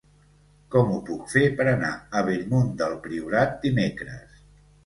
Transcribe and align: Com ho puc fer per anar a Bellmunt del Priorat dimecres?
Com 0.75 0.89
ho 0.93 0.95
puc 1.09 1.27
fer 1.33 1.43
per 1.59 1.67
anar 1.73 1.91
a 1.97 2.23
Bellmunt 2.31 2.73
del 2.83 2.99
Priorat 3.07 3.55
dimecres? 3.67 4.45